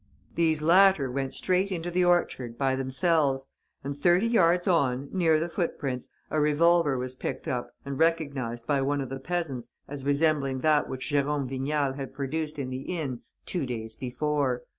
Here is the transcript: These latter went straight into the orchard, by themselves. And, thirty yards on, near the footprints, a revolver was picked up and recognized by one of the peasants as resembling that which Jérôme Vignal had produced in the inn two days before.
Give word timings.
These 0.33 0.63
latter 0.63 1.11
went 1.11 1.31
straight 1.35 1.71
into 1.71 1.91
the 1.91 2.03
orchard, 2.03 2.57
by 2.57 2.75
themselves. 2.75 3.45
And, 3.83 3.95
thirty 3.95 4.25
yards 4.25 4.67
on, 4.67 5.09
near 5.11 5.39
the 5.39 5.47
footprints, 5.47 6.09
a 6.31 6.39
revolver 6.41 6.97
was 6.97 7.13
picked 7.13 7.47
up 7.47 7.69
and 7.85 7.99
recognized 7.99 8.65
by 8.65 8.81
one 8.81 9.01
of 9.01 9.09
the 9.09 9.19
peasants 9.19 9.73
as 9.87 10.03
resembling 10.03 10.61
that 10.61 10.89
which 10.89 11.07
Jérôme 11.11 11.47
Vignal 11.47 11.93
had 11.97 12.15
produced 12.15 12.57
in 12.57 12.71
the 12.71 12.81
inn 12.81 13.21
two 13.45 13.67
days 13.67 13.93
before. 13.95 14.63